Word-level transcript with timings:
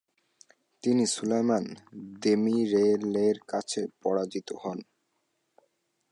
তিনি 0.83 1.03
সুলাইমান 1.07 1.65
দেমিরেলের 2.23 3.37
কাছে 3.47 3.81
পরাজিত 4.01 4.47
হন। 4.61 4.79